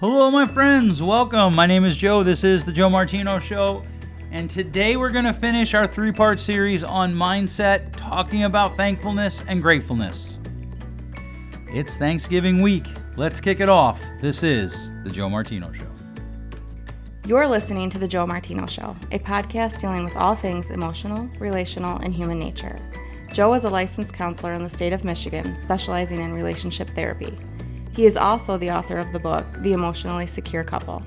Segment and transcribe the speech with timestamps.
[0.00, 1.02] Hello, my friends.
[1.02, 1.54] Welcome.
[1.54, 2.22] My name is Joe.
[2.22, 3.84] This is the Joe Martino Show.
[4.30, 9.44] And today we're going to finish our three part series on mindset, talking about thankfulness
[9.46, 10.38] and gratefulness.
[11.68, 12.86] It's Thanksgiving week.
[13.18, 14.02] Let's kick it off.
[14.22, 15.84] This is the Joe Martino Show.
[17.26, 21.98] You're listening to The Joe Martino Show, a podcast dealing with all things emotional, relational,
[21.98, 22.80] and human nature.
[23.34, 27.36] Joe is a licensed counselor in the state of Michigan, specializing in relationship therapy.
[27.92, 31.02] He is also the author of the book, The Emotionally Secure Couple.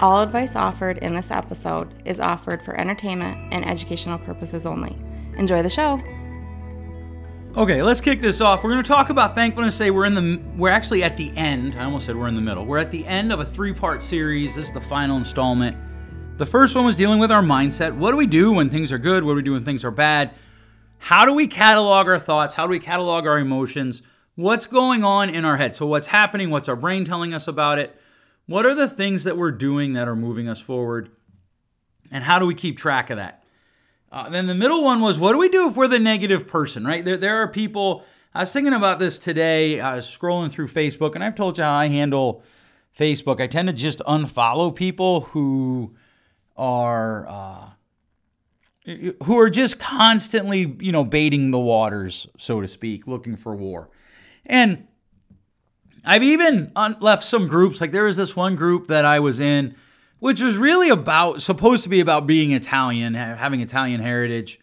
[0.00, 4.96] All advice offered in this episode is offered for entertainment and educational purposes only.
[5.36, 6.00] Enjoy the show.
[7.56, 8.62] Okay, let's kick this off.
[8.62, 9.74] We're going to talk about thankfulness.
[9.74, 11.74] Say we're in the we're actually at the end.
[11.74, 12.64] I almost said we're in the middle.
[12.64, 14.54] We're at the end of a three-part series.
[14.54, 15.76] This is the final installment.
[16.36, 17.92] The first one was dealing with our mindset.
[17.96, 19.24] What do we do when things are good?
[19.24, 20.30] What do we do when things are bad?
[20.98, 22.54] How do we catalog our thoughts?
[22.54, 24.02] How do we catalog our emotions?
[24.38, 25.74] What's going on in our head?
[25.74, 26.48] So what's happening?
[26.48, 28.00] What's our brain telling us about it?
[28.46, 31.10] What are the things that we're doing that are moving us forward?
[32.12, 33.42] And how do we keep track of that?
[34.12, 36.84] Uh, then the middle one was what do we do if we're the negative person,
[36.84, 37.04] right?
[37.04, 39.80] There, there are people, I was thinking about this today.
[39.80, 42.44] I was scrolling through Facebook, and I've told you how I handle
[42.96, 43.40] Facebook.
[43.40, 45.96] I tend to just unfollow people who
[46.56, 47.26] are.
[47.28, 47.64] Uh,
[49.24, 53.90] who are just constantly, you know, baiting the waters, so to speak, looking for war.
[54.48, 54.88] And
[56.04, 57.80] I've even left some groups.
[57.80, 59.74] Like there was this one group that I was in,
[60.18, 64.58] which was really about supposed to be about being Italian, having Italian heritage.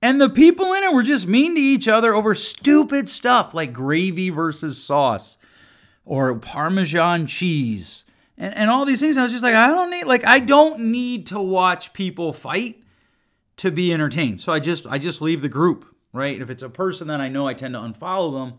[0.00, 3.72] And the people in it were just mean to each other over stupid stuff like
[3.72, 5.38] gravy versus sauce
[6.04, 8.04] or Parmesan cheese
[8.36, 9.16] and, and all these things.
[9.16, 12.82] I was just like, I don't need like I don't need to watch people fight
[13.58, 14.40] to be entertained.
[14.40, 16.40] So I just I just leave the group, right?
[16.40, 18.58] If it's a person that I know, I tend to unfollow them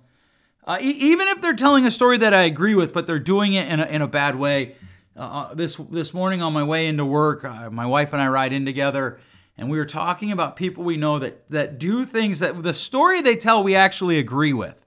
[0.66, 3.54] uh, e- even if they're telling a story that I agree with, but they're doing
[3.54, 4.76] it in a, in a bad way.
[5.18, 8.28] Uh, uh, this this morning on my way into work, uh, my wife and I
[8.28, 9.18] ride in together,
[9.58, 13.22] and we were talking about people we know that that do things that the story
[13.22, 14.86] they tell we actually agree with,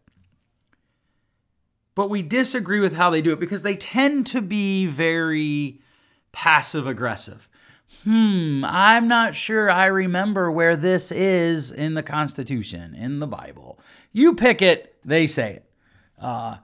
[1.95, 5.81] but we disagree with how they do it because they tend to be very
[6.33, 7.49] passive aggressive.
[8.05, 13.81] Hmm, I'm not sure I remember where this is in the Constitution, in the Bible.
[14.13, 15.68] You pick it, they say it.
[16.21, 16.57] Uh,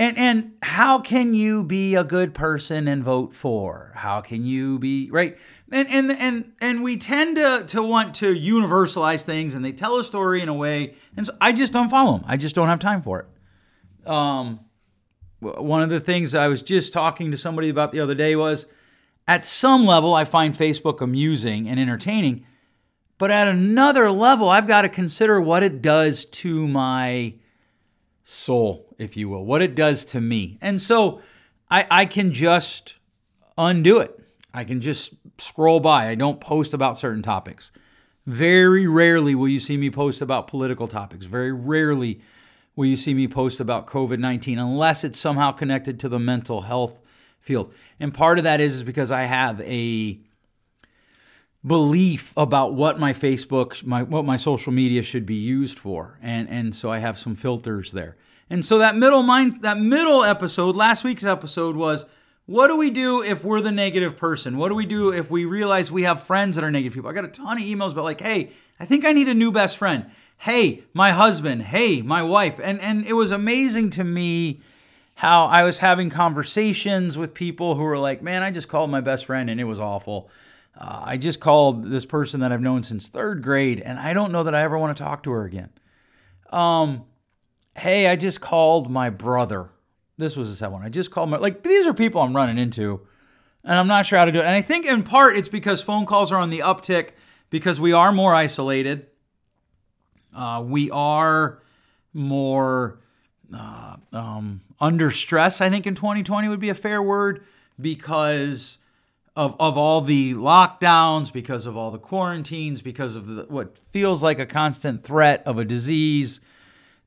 [0.00, 3.92] and and how can you be a good person and vote for?
[3.96, 5.36] How can you be right?
[5.70, 9.98] And and and and we tend to to want to universalize things, and they tell
[9.98, 12.24] a story in a way, and so I just don't follow them.
[12.26, 14.08] I just don't have time for it.
[14.08, 14.60] Um,
[15.40, 18.64] one of the things I was just talking to somebody about the other day was,
[19.28, 22.46] at some level, I find Facebook amusing and entertaining,
[23.18, 27.34] but at another level, I've got to consider what it does to my
[28.30, 30.56] soul, if you will, what it does to me.
[30.60, 31.20] And so
[31.68, 32.94] I, I can just
[33.58, 34.16] undo it.
[34.54, 36.08] I can just scroll by.
[36.08, 37.72] I don't post about certain topics.
[38.26, 41.26] Very rarely will you see me post about political topics.
[41.26, 42.20] Very rarely
[42.76, 46.60] will you see me post about COVID 19 unless it's somehow connected to the mental
[46.60, 47.00] health
[47.40, 47.74] field.
[47.98, 50.20] And part of that is, is because I have a
[51.66, 56.48] belief about what my Facebook, my what my social media should be used for, and
[56.48, 58.16] and so I have some filters there.
[58.48, 62.04] And so that middle mind, that middle episode, last week's episode was,
[62.46, 64.56] what do we do if we're the negative person?
[64.56, 67.08] What do we do if we realize we have friends that are negative people?
[67.08, 68.50] I got a ton of emails about like, hey,
[68.80, 70.10] I think I need a new best friend.
[70.38, 71.62] Hey, my husband.
[71.62, 72.58] Hey, my wife.
[72.60, 74.60] And and it was amazing to me
[75.14, 79.02] how I was having conversations with people who were like, man, I just called my
[79.02, 80.30] best friend and it was awful.
[80.76, 84.32] Uh, I just called this person that I've known since third grade, and I don't
[84.32, 85.70] know that I ever want to talk to her again.
[86.50, 87.04] Um,
[87.76, 89.70] hey, I just called my brother.
[90.18, 90.82] This was the second one.
[90.82, 93.00] I just called my like these are people I'm running into,
[93.64, 94.44] and I'm not sure how to do it.
[94.44, 97.10] And I think in part it's because phone calls are on the uptick
[97.48, 99.06] because we are more isolated.
[100.34, 101.62] Uh, we are
[102.12, 103.00] more
[103.52, 105.60] uh, um, under stress.
[105.60, 107.44] I think in 2020 would be a fair word
[107.80, 108.78] because
[109.36, 114.22] of, of all the lockdowns, because of all the quarantines, because of the, what feels
[114.22, 116.40] like a constant threat of a disease.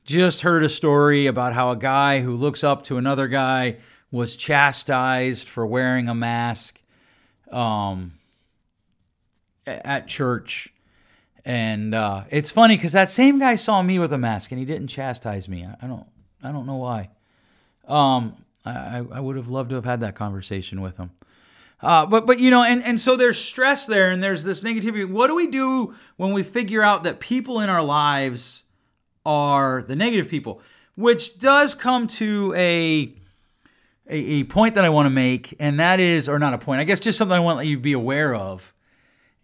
[0.05, 3.77] Just heard a story about how a guy who looks up to another guy
[4.11, 6.81] was chastised for wearing a mask
[7.51, 8.13] um,
[9.65, 10.73] at church.
[11.45, 14.65] And uh, it's funny because that same guy saw me with a mask and he
[14.65, 15.65] didn't chastise me.
[15.65, 16.07] I, I don't,
[16.41, 17.09] I don't know why.
[17.87, 21.11] Um, I, I would have loved to have had that conversation with him.
[21.81, 25.09] Uh, but but you know, and, and so there's stress there, and there's this negativity.
[25.09, 28.63] What do we do when we figure out that people in our lives
[29.25, 30.61] are the negative people?
[30.95, 33.13] Which does come to a
[34.09, 36.81] a, a point that I want to make, and that is, or not a point,
[36.81, 38.73] I guess just something I want you to be aware of.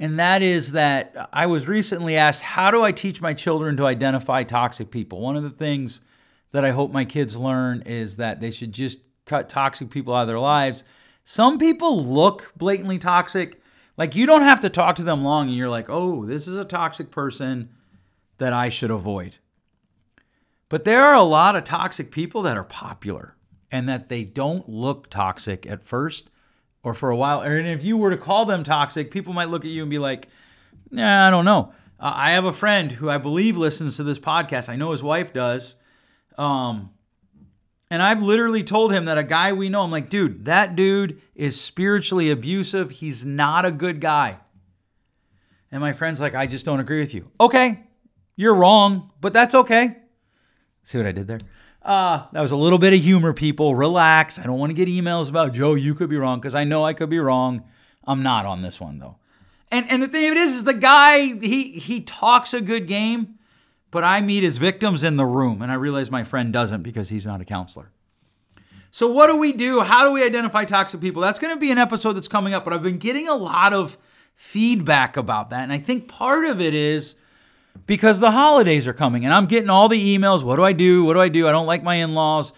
[0.01, 3.85] And that is that I was recently asked, how do I teach my children to
[3.85, 5.19] identify toxic people?
[5.19, 6.01] One of the things
[6.51, 10.21] that I hope my kids learn is that they should just cut toxic people out
[10.21, 10.85] of their lives.
[11.23, 13.61] Some people look blatantly toxic.
[13.97, 16.57] Like you don't have to talk to them long and you're like, oh, this is
[16.57, 17.69] a toxic person
[18.37, 19.37] that I should avoid.
[20.69, 23.35] But there are a lot of toxic people that are popular
[23.71, 26.29] and that they don't look toxic at first
[26.83, 27.41] or for a while.
[27.41, 29.99] And if you were to call them toxic, people might look at you and be
[29.99, 30.29] like,
[30.91, 31.73] "Yeah, I don't know.
[31.99, 34.69] Uh, I have a friend who I believe listens to this podcast.
[34.69, 35.75] I know his wife does.
[36.37, 36.91] Um,
[37.89, 41.21] and I've literally told him that a guy we know, I'm like, dude, that dude
[41.35, 42.91] is spiritually abusive.
[42.91, 44.37] He's not a good guy.
[45.71, 47.31] And my friend's like, I just don't agree with you.
[47.39, 47.83] Okay,
[48.35, 49.97] you're wrong, but that's okay.
[50.83, 51.39] See what I did there?
[51.81, 53.73] Uh, that was a little bit of humor, people.
[53.73, 54.37] Relax.
[54.37, 56.83] I don't want to get emails about Joe, you could be wrong, because I know
[56.83, 57.63] I could be wrong.
[58.05, 59.17] I'm not on this one though.
[59.71, 62.87] And and the thing of it is, is the guy, he he talks a good
[62.87, 63.38] game,
[63.91, 67.09] but I meet his victims in the room, and I realize my friend doesn't because
[67.09, 67.91] he's not a counselor.
[68.91, 69.81] So what do we do?
[69.81, 71.21] How do we identify toxic people?
[71.21, 73.73] That's going to be an episode that's coming up, but I've been getting a lot
[73.73, 73.97] of
[74.35, 75.63] feedback about that.
[75.63, 77.15] And I think part of it is
[77.85, 80.43] because the holidays are coming and I'm getting all the emails.
[80.43, 81.03] What do I do?
[81.03, 81.47] What do I do?
[81.47, 82.53] I don't like my in laws.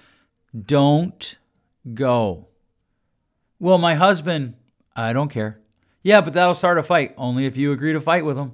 [0.65, 1.37] Don't
[1.93, 2.47] go.
[3.59, 4.55] Well, my husband,
[4.95, 5.59] I don't care.
[6.03, 7.13] Yeah, but that'll start a fight.
[7.17, 8.53] Only if you agree to fight with them.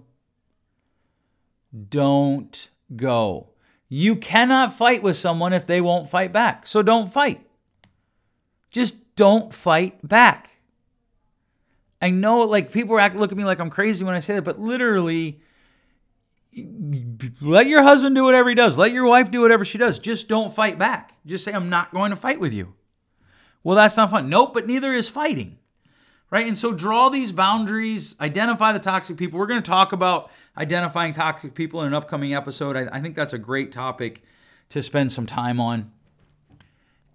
[1.89, 3.49] Don't go.
[3.89, 6.67] You cannot fight with someone if they won't fight back.
[6.67, 7.45] So don't fight.
[8.69, 10.49] Just don't fight back.
[12.01, 14.43] I know, like, people act, look at me like I'm crazy when I say that,
[14.43, 15.41] but literally,
[17.41, 18.77] let your husband do whatever he does.
[18.77, 19.97] Let your wife do whatever she does.
[19.99, 21.13] Just don't fight back.
[21.25, 22.75] Just say, I'm not going to fight with you.
[23.63, 24.29] Well, that's not fun.
[24.29, 25.56] Nope, but neither is fighting.
[26.29, 26.45] Right?
[26.45, 29.39] And so draw these boundaries, identify the toxic people.
[29.39, 32.75] We're going to talk about identifying toxic people in an upcoming episode.
[32.75, 34.23] I, I think that's a great topic
[34.69, 35.91] to spend some time on.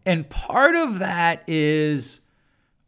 [0.07, 2.23] And part of that is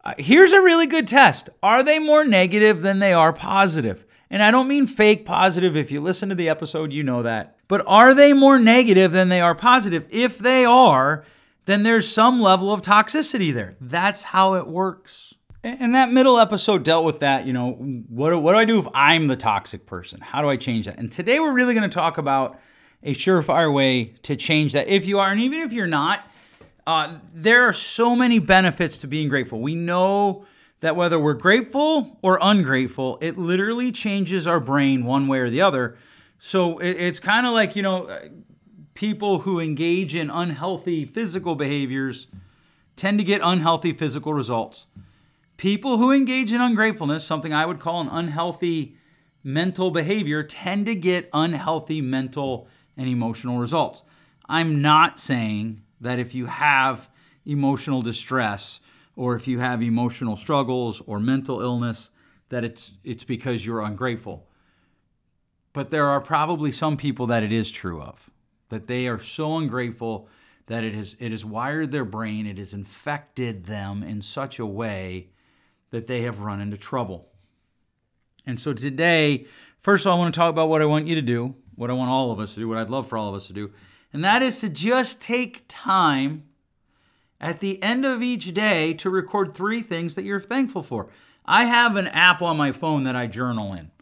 [0.05, 4.05] uh, here's a really good test Are they more negative than they are positive?
[4.31, 5.77] And I don't mean fake positive.
[5.77, 7.57] If you listen to the episode, you know that.
[7.69, 10.07] But are they more negative than they are positive?
[10.11, 11.25] If they are,
[11.67, 13.77] then there's some level of toxicity there.
[13.81, 15.34] That's how it works.
[15.65, 17.47] And that middle episode dealt with that.
[17.47, 20.21] You know, what do, what do I do if I'm the toxic person?
[20.21, 20.99] How do I change that?
[20.99, 22.61] And today we're really going to talk about
[23.03, 24.89] a surefire way to change that.
[24.89, 26.21] If you are, and even if you're not,
[26.87, 29.59] uh, there are so many benefits to being grateful.
[29.59, 30.45] We know
[30.81, 35.63] that whether we're grateful or ungrateful, it literally changes our brain one way or the
[35.63, 35.97] other.
[36.39, 38.29] So it, it's kind of like, you know, uh,
[38.93, 42.27] people who engage in unhealthy physical behaviors
[42.97, 44.89] tend to get unhealthy physical results.
[45.65, 48.99] People who engage in ungratefulness, something I would call an unhealthy
[49.43, 52.69] mental behavior, tend to get unhealthy mental
[52.99, 54.03] and emotional results.
[54.47, 57.09] I'm not saying that if you have
[57.47, 58.81] emotional distress
[59.17, 62.11] or if you have emotional struggles or mental illness,
[62.51, 64.47] that it's it's because you're ungrateful.
[65.73, 68.29] But there are probably some people that it is true of,
[68.69, 70.29] that they are so ungrateful
[70.67, 74.67] that it has it has wired their brain, it has infected them in such a
[74.67, 75.31] way
[75.95, 77.29] that they have run into trouble.
[78.45, 79.47] And so today,
[79.79, 81.89] first of all, I want to talk about what I want you to do, what
[81.89, 83.53] I want all of us to do, what I'd love for all of us to
[83.53, 83.71] do,
[84.13, 86.43] and that is to just take time
[87.41, 91.11] at the end of each day to record three things that you're thankful for.
[91.47, 93.93] I have an app on my phone that I journal in.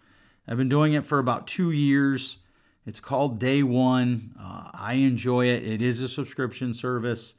[0.48, 2.38] I've been doing it for about two years.
[2.86, 4.34] It's called Day One.
[4.40, 5.62] Uh, I enjoy it.
[5.62, 7.34] It is a subscription service,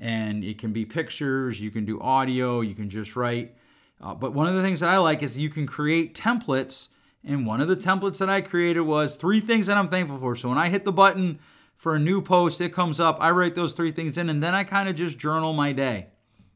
[0.00, 3.54] and it can be pictures, you can do audio, you can just write.
[4.02, 6.88] Uh, but one of the things that I like is you can create templates.
[7.24, 10.34] And one of the templates that I created was three things that I'm thankful for.
[10.34, 11.38] So when I hit the button
[11.76, 14.54] for a new post, it comes up, I write those three things in, and then
[14.54, 16.08] I kind of just journal my day.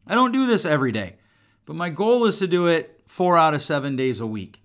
[0.07, 1.17] I don't do this every day,
[1.65, 4.63] but my goal is to do it four out of seven days a week.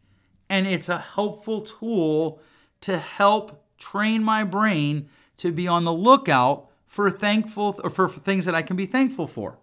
[0.50, 2.42] And it's a helpful tool
[2.82, 8.46] to help train my brain to be on the lookout for thankful or for things
[8.46, 9.58] that I can be thankful for.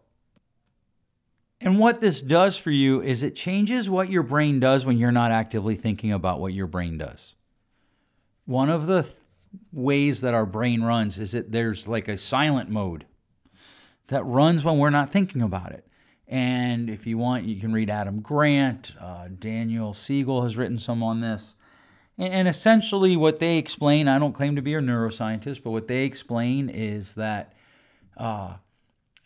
[1.60, 5.10] And what this does for you is it changes what your brain does when you're
[5.10, 7.34] not actively thinking about what your brain does.
[8.46, 9.08] One of the
[9.72, 13.06] ways that our brain runs is that there's like a silent mode
[14.06, 15.84] that runs when we're not thinking about it.
[16.26, 18.92] And if you want, you can read Adam Grant.
[19.00, 21.54] Uh, Daniel Siegel has written some on this.
[22.18, 25.88] And, and essentially, what they explain I don't claim to be a neuroscientist, but what
[25.88, 27.54] they explain is that
[28.16, 28.56] uh,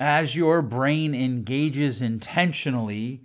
[0.02, 3.22] as your brain engages intentionally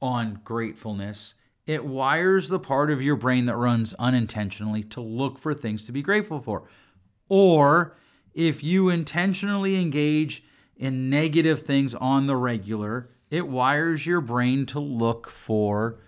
[0.00, 1.34] on gratefulness,
[1.66, 5.92] it wires the part of your brain that runs unintentionally to look for things to
[5.92, 6.68] be grateful for.
[7.28, 7.96] Or
[8.32, 10.44] if you intentionally engage
[10.76, 15.98] in negative things on the regular, it wires your brain to look for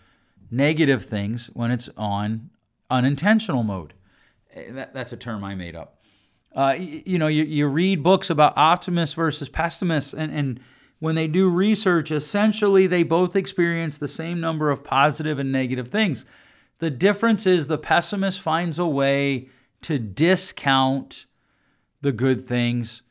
[0.53, 2.51] negative things when it's on
[2.91, 3.95] unintentional mode.
[4.55, 5.99] Eh, that, that's a term I made up.
[6.55, 10.61] Uh, you, you, know, you, you read books about optimists versus pessimists, and, and
[10.99, 15.89] when they do research, essentially they both experience the same number of positive and negative
[15.89, 16.25] things.
[16.79, 19.49] The difference is the pessimist finds a way
[19.83, 21.27] to discount
[22.03, 23.03] the good things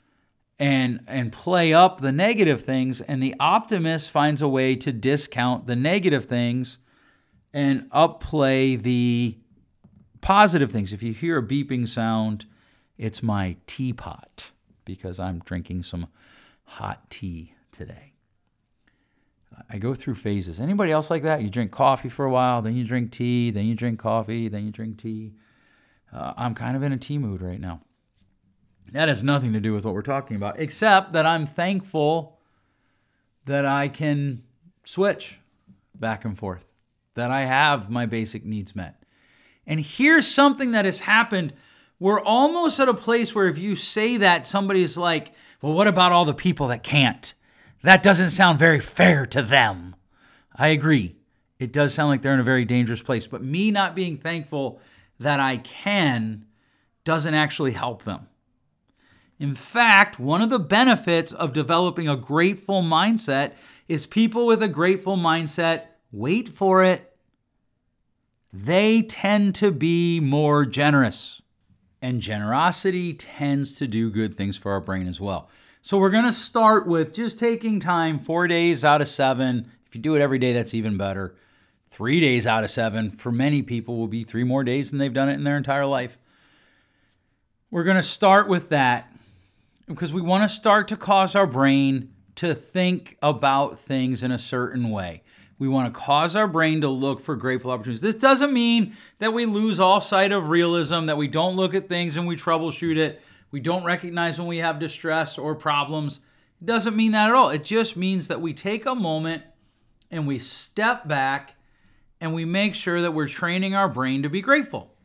[0.60, 5.66] and and play up the negative things and the optimist finds a way to discount
[5.66, 6.78] the negative things
[7.52, 9.38] and upplay the
[10.22, 12.46] positive things if you hear a beeping sound
[13.02, 14.52] it's my teapot
[14.86, 16.08] because i'm drinking some
[16.64, 18.14] hot tea today
[19.70, 22.76] i go through phases anybody else like that you drink coffee for a while then
[22.76, 25.34] you drink tea then you drink coffee then you drink tea
[26.14, 27.82] uh, i'm kind of in a tea mood right now
[28.92, 32.40] that has nothing to do with what we're talking about, except that I'm thankful
[33.46, 34.44] that I can
[34.84, 35.40] switch
[35.96, 36.70] back and forth,
[37.16, 39.04] that I have my basic needs met.
[39.66, 41.54] And here's something that has happened.
[42.02, 46.12] We're almost at a place where if you say that, somebody's like, well, what about
[46.12, 47.32] all the people that can't?
[47.84, 49.96] That doesn't sound very fair to them.
[50.56, 51.16] I agree.
[51.60, 53.28] It does sound like they're in a very dangerous place.
[53.28, 54.82] But me not being thankful
[55.20, 56.48] that I can
[57.04, 58.26] doesn't actually help them.
[59.38, 63.52] In fact, one of the benefits of developing a grateful mindset
[63.88, 67.16] is people with a grateful mindset, wait for it,
[68.52, 71.44] they tend to be more generous.
[72.02, 75.50] And generosity tends to do good things for our brain as well.
[75.84, 79.72] So we're going to start with just taking time, four days out of seven.
[79.86, 81.36] If you do it every day, that's even better.
[81.90, 85.14] Three days out of seven, for many people, will be three more days than they've
[85.14, 86.18] done it in their entire life.
[87.70, 89.12] We're going to start with that
[89.88, 94.40] because we want to start to cause our brain to think about things in a
[94.40, 95.24] certain way.
[95.62, 98.02] We want to cause our brain to look for grateful opportunities.
[98.02, 101.88] This doesn't mean that we lose all sight of realism, that we don't look at
[101.88, 103.22] things and we troubleshoot it.
[103.52, 106.22] We don't recognize when we have distress or problems.
[106.60, 107.52] It doesn't mean that at all.
[107.52, 109.44] It just means that we take a moment
[110.10, 111.54] and we step back
[112.20, 114.96] and we make sure that we're training our brain to be grateful.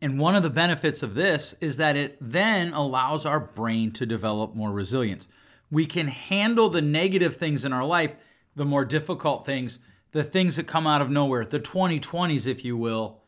[0.00, 4.06] And one of the benefits of this is that it then allows our brain to
[4.06, 5.28] develop more resilience.
[5.70, 8.14] We can handle the negative things in our life,
[8.56, 9.78] the more difficult things,
[10.12, 13.22] the things that come out of nowhere, the 2020s, if you will,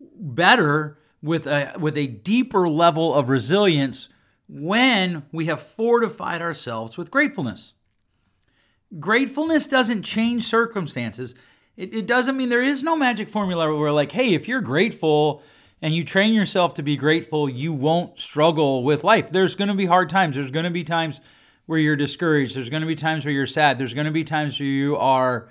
[0.00, 4.08] better with a, with a deeper level of resilience
[4.48, 7.74] when we have fortified ourselves with gratefulness.
[8.98, 11.34] Gratefulness doesn't change circumstances.
[11.76, 14.60] It, it doesn't mean there is no magic formula where we're like, hey, if you're
[14.60, 15.42] grateful,
[15.82, 19.30] and you train yourself to be grateful, you won't struggle with life.
[19.30, 20.36] There's going to be hard times.
[20.36, 21.20] There's going to be times
[21.72, 22.54] where you're discouraged.
[22.54, 23.78] There's going to be times where you're sad.
[23.78, 25.48] There's going to be times where you are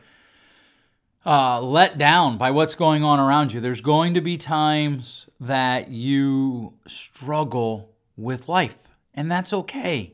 [1.26, 3.60] uh, let down by what's going on around you.
[3.60, 10.14] There's going to be times that you struggle with life, and that's okay.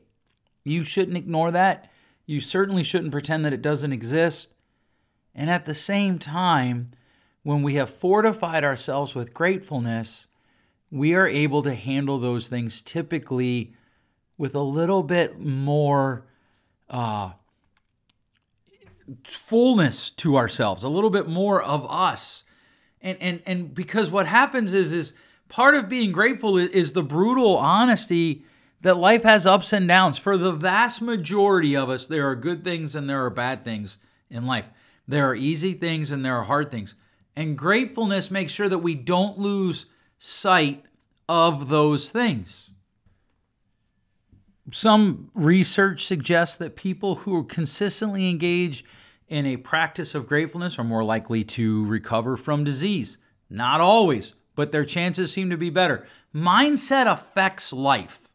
[0.63, 1.91] You shouldn't ignore that.
[2.25, 4.53] You certainly shouldn't pretend that it doesn't exist.
[5.35, 6.91] And at the same time,
[7.43, 10.27] when we have fortified ourselves with gratefulness,
[10.89, 13.73] we are able to handle those things typically
[14.37, 16.25] with a little bit more
[16.89, 17.31] uh,
[19.23, 22.43] fullness to ourselves, a little bit more of us.
[23.01, 25.13] And, and, and because what happens is, is
[25.49, 28.43] part of being grateful is, is the brutal honesty
[28.81, 30.17] that life has ups and downs.
[30.17, 33.97] For the vast majority of us, there are good things and there are bad things
[34.29, 34.69] in life.
[35.07, 36.95] There are easy things and there are hard things.
[37.35, 39.85] And gratefulness makes sure that we don't lose
[40.17, 40.83] sight
[41.29, 42.71] of those things.
[44.71, 48.83] Some research suggests that people who consistently engage
[49.27, 53.17] in a practice of gratefulness are more likely to recover from disease.
[53.49, 56.05] Not always, but their chances seem to be better.
[56.33, 58.29] Mindset affects life.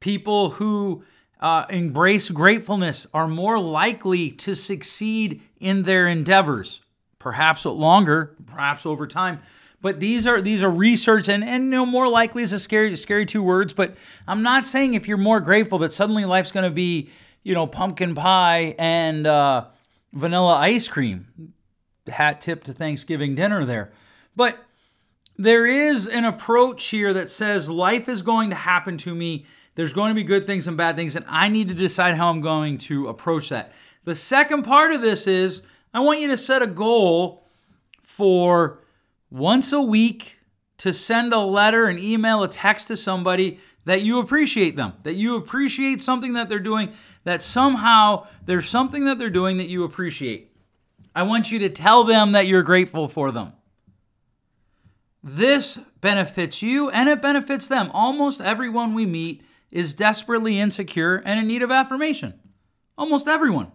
[0.00, 1.04] People who
[1.40, 6.80] uh, embrace gratefulness are more likely to succeed in their endeavors
[7.20, 9.40] perhaps longer, perhaps over time.
[9.82, 13.26] But these are these are research and and know, more likely is a scary scary
[13.26, 13.72] two words.
[13.72, 13.96] But
[14.26, 17.10] I'm not saying if you're more grateful that suddenly life's going to be
[17.42, 19.66] you know pumpkin pie and uh,
[20.12, 21.54] vanilla ice cream.
[22.08, 23.92] Hat tip to Thanksgiving dinner there,
[24.34, 24.58] but
[25.36, 29.92] there is an approach here that says life is going to happen to me There's
[29.92, 32.40] going to be good things and bad things, and I need to decide how I'm
[32.40, 33.72] going to approach that.
[34.04, 35.62] The second part of this is
[35.94, 37.46] I want you to set a goal
[38.02, 38.80] for
[39.30, 40.40] once a week
[40.78, 45.14] to send a letter, an email, a text to somebody that you appreciate them, that
[45.14, 46.92] you appreciate something that they're doing,
[47.24, 50.50] that somehow there's something that they're doing that you appreciate.
[51.14, 53.52] I want you to tell them that you're grateful for them.
[55.22, 57.90] This benefits you and it benefits them.
[57.92, 62.34] Almost everyone we meet is desperately insecure and in need of affirmation.
[62.96, 63.70] Almost everyone.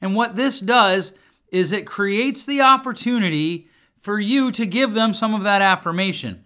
[0.00, 1.12] And what this does
[1.50, 3.68] is it creates the opportunity
[4.00, 6.44] for you to give them some of that affirmation.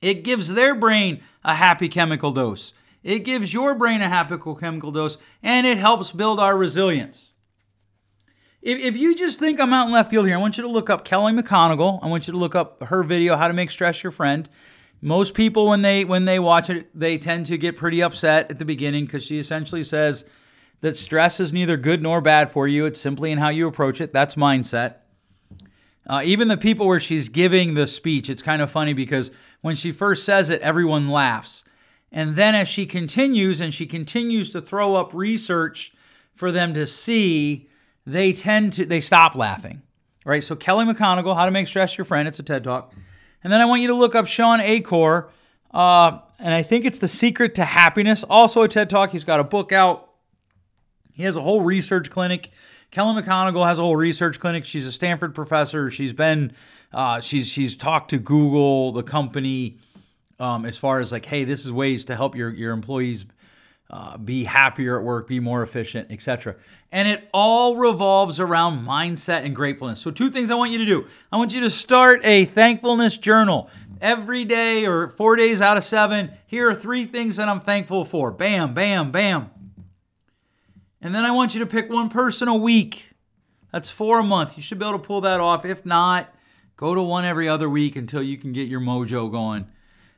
[0.00, 2.72] It gives their brain a happy chemical dose.
[3.02, 7.32] It gives your brain a happy chemical dose and it helps build our resilience.
[8.62, 10.70] If, if you just think I'm out in left field here, I want you to
[10.70, 12.00] look up Kelly McGonigal.
[12.02, 14.48] I want you to look up her video, How to Make Stress Your Friend.
[15.02, 18.58] Most people, when they when they watch it, they tend to get pretty upset at
[18.58, 20.24] the beginning because she essentially says
[20.80, 22.86] that stress is neither good nor bad for you.
[22.86, 24.14] It's simply in how you approach it.
[24.14, 24.96] That's mindset.
[26.06, 29.30] Uh, even the people where she's giving the speech, it's kind of funny because
[29.62, 31.64] when she first says it, everyone laughs.
[32.12, 35.92] And then as she continues and she continues to throw up research
[36.34, 37.68] for them to see,
[38.06, 39.82] they tend to they stop laughing.
[40.24, 40.44] Right?
[40.44, 42.94] So Kelly McGonigal, How to Make Stress Your Friend, it's a TED Talk.
[43.42, 45.28] And then I want you to look up Shawn Achor,
[45.70, 49.10] uh, and I think it's The Secret to Happiness, also a TED Talk.
[49.10, 50.08] He's got a book out.
[51.12, 52.50] He has a whole research clinic.
[52.94, 54.64] Kelly McGonigal has a whole research clinic.
[54.64, 55.90] She's a Stanford professor.
[55.90, 56.52] She's been,
[56.92, 59.78] uh, she's she's talked to Google, the company,
[60.38, 63.26] um, as far as like, hey, this is ways to help your your employees
[63.90, 66.54] uh, be happier at work, be more efficient, etc.
[66.92, 69.98] And it all revolves around mindset and gratefulness.
[69.98, 73.18] So, two things I want you to do I want you to start a thankfulness
[73.18, 73.70] journal
[74.00, 76.30] every day or four days out of seven.
[76.46, 78.30] Here are three things that I'm thankful for.
[78.30, 79.50] Bam, bam, bam.
[81.04, 83.10] And then I want you to pick one person a week.
[83.70, 84.56] That's four a month.
[84.56, 85.64] You should be able to pull that off.
[85.64, 86.34] If not,
[86.76, 89.66] go to one every other week until you can get your mojo going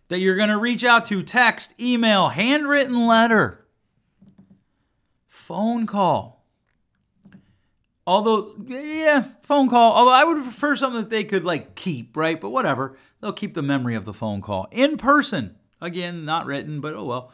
[0.09, 3.67] that you're going to reach out to text, email, handwritten letter,
[5.27, 6.45] phone call.
[8.07, 9.93] Although, yeah, phone call.
[9.93, 12.41] Although I would prefer something that they could like keep, right?
[12.41, 12.97] But whatever.
[13.21, 14.69] They'll keep the memory of the phone call.
[14.71, 15.57] In person.
[15.81, 17.33] Again, not written, but oh well.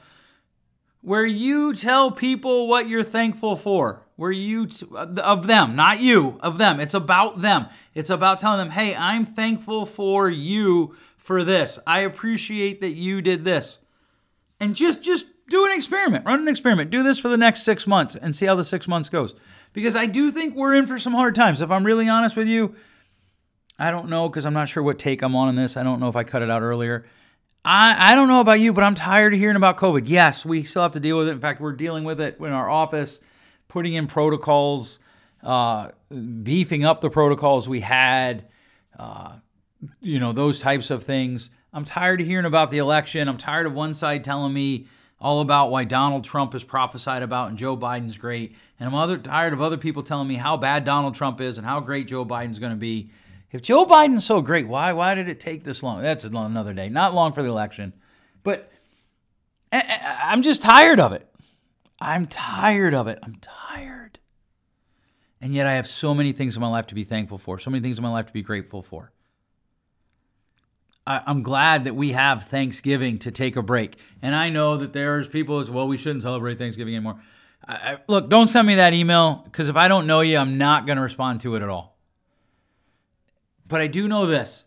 [1.02, 4.06] Where you tell people what you're thankful for.
[4.16, 6.78] Where you, t- of them, not you, of them.
[6.78, 7.66] It's about them.
[7.92, 11.78] It's about telling them, hey, I'm thankful for you for this.
[11.86, 13.80] I appreciate that you did this.
[14.60, 16.24] And just just do an experiment.
[16.24, 16.90] Run an experiment.
[16.90, 19.34] Do this for the next 6 months and see how the 6 months goes.
[19.72, 21.60] Because I do think we're in for some hard times.
[21.60, 22.76] If I'm really honest with you,
[23.78, 25.76] I don't know because I'm not sure what take I'm on in this.
[25.76, 27.04] I don't know if I cut it out earlier.
[27.64, 30.02] I, I don't know about you, but I'm tired of hearing about COVID.
[30.06, 31.32] Yes, we still have to deal with it.
[31.32, 33.20] In fact, we're dealing with it in our office,
[33.68, 34.98] putting in protocols,
[35.42, 35.90] uh,
[36.42, 38.46] beefing up the protocols we had.
[38.98, 39.34] Uh,
[40.00, 41.50] you know, those types of things.
[41.72, 43.28] I'm tired of hearing about the election.
[43.28, 44.86] I'm tired of one side telling me
[45.20, 48.56] all about why Donald Trump is prophesied about and Joe Biden's great.
[48.78, 51.66] And I'm other, tired of other people telling me how bad Donald Trump is and
[51.66, 53.10] how great Joe Biden's going to be.
[53.52, 56.02] If Joe Biden's so great, why why did it take this long?
[56.02, 56.88] That's another day.
[56.88, 57.92] Not long for the election.
[58.42, 58.72] But
[59.70, 61.28] I'm just tired of it.
[62.00, 63.18] I'm tired of it.
[63.22, 64.18] I'm tired.
[65.40, 67.70] And yet I have so many things in my life to be thankful for, so
[67.70, 69.12] many things in my life to be grateful for.
[71.04, 73.98] I'm glad that we have Thanksgiving to take a break.
[74.22, 77.20] And I know that there's people as well, we shouldn't celebrate Thanksgiving anymore.
[77.66, 80.58] I, I, look, don't send me that email because if I don't know you, I'm
[80.58, 81.91] not going to respond to it at all.
[83.72, 84.66] But I do know this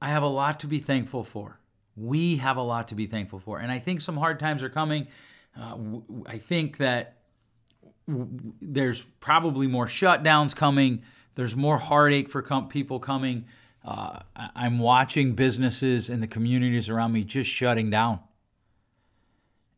[0.00, 1.58] I have a lot to be thankful for.
[1.96, 3.58] We have a lot to be thankful for.
[3.58, 5.08] And I think some hard times are coming.
[5.60, 5.76] Uh,
[6.24, 7.16] I think that
[8.06, 11.02] there's probably more shutdowns coming,
[11.34, 13.46] there's more heartache for com- people coming.
[13.84, 14.20] Uh,
[14.54, 18.20] I'm watching businesses and the communities around me just shutting down.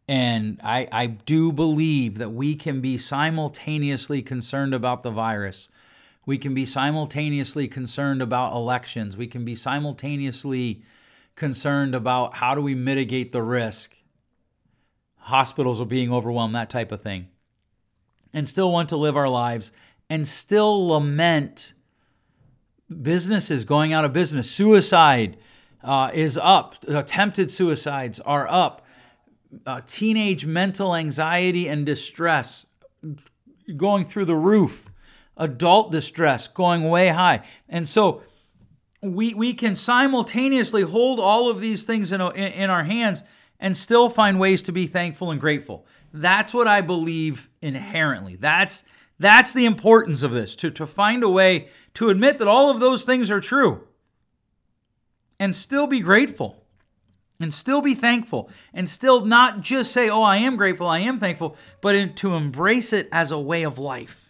[0.06, 5.70] And I, I do believe that we can be simultaneously concerned about the virus.
[6.26, 9.16] We can be simultaneously concerned about elections.
[9.16, 10.82] We can be simultaneously
[11.36, 13.96] concerned about how do we mitigate the risk.
[15.18, 17.28] Hospitals are being overwhelmed, that type of thing.
[18.34, 19.72] And still want to live our lives
[20.10, 21.72] and still lament
[23.02, 24.50] businesses going out of business.
[24.50, 25.36] Suicide
[25.82, 26.82] uh, is up.
[26.88, 28.84] Attempted suicides are up.
[29.64, 32.66] Uh, teenage mental anxiety and distress
[33.76, 34.90] going through the roof.
[35.36, 37.42] Adult distress going way high.
[37.68, 38.22] And so
[39.02, 43.22] we, we can simultaneously hold all of these things in, in, our hands
[43.60, 45.86] and still find ways to be thankful and grateful.
[46.12, 48.36] That's what I believe inherently.
[48.36, 48.84] That's
[49.18, 52.80] that's the importance of this to, to find a way to admit that all of
[52.80, 53.86] those things are true
[55.38, 56.66] and still be grateful
[57.40, 61.18] and still be thankful and still not just say, Oh, I am grateful, I am
[61.18, 64.25] thankful, but in, to embrace it as a way of life,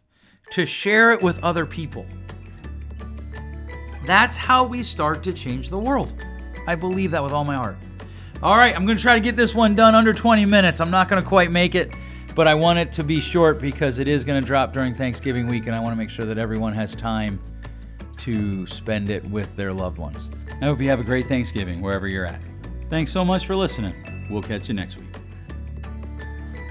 [0.51, 2.07] to share it with other people.
[4.07, 6.15] That's how we start to change the world.
[6.67, 7.77] I believe that with all my heart.
[8.43, 10.81] All right, I'm going to try to get this one done under 20 minutes.
[10.81, 11.93] I'm not going to quite make it,
[12.35, 15.47] but I want it to be short because it is going to drop during Thanksgiving
[15.47, 17.41] week, and I want to make sure that everyone has time
[18.19, 20.31] to spend it with their loved ones.
[20.61, 22.43] I hope you have a great Thanksgiving wherever you're at.
[22.91, 24.27] Thanks so much for listening.
[24.31, 25.06] We'll catch you next week.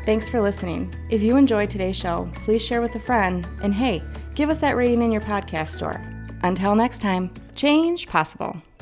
[0.05, 0.93] Thanks for listening.
[1.09, 3.47] If you enjoyed today's show, please share with a friend.
[3.63, 4.03] And hey,
[4.35, 5.99] give us that rating in your podcast store.
[6.43, 8.61] Until next time, change possible.